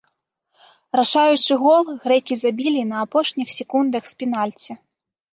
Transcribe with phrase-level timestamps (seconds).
[0.99, 4.71] Рашаючы гол грэкі забілі на апошніх секундах з пенальці.